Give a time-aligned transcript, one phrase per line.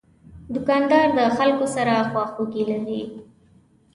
[0.53, 3.01] دوکاندار د خلکو سره خواخوږي لري.